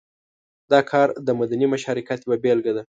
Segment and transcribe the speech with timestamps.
[0.71, 2.83] دا کار د مدني مشارکت یوه بېلګه ده.